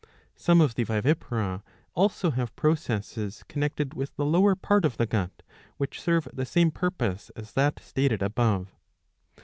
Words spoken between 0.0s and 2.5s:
^ Some of the vivipara also